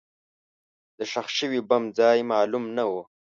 د 0.97 0.99
ښخ 1.11 1.27
شوي 1.37 1.59
بم 1.69 1.83
ځای 1.99 2.19
معلوم 2.31 2.65
نه 2.77 2.83
و. 2.91 2.93